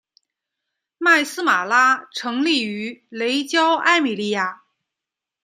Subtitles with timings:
[0.97, 4.63] 麦丝玛拉成立于雷焦艾米利亚。